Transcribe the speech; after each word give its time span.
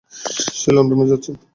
সে 0.59 0.69
লন্ডনে 0.75 1.05
যাচ্ছেন। 1.11 1.35